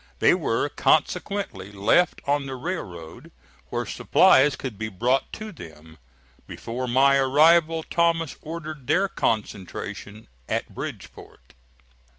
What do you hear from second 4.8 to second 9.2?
brought to them. Before my arrival, Thomas ordered their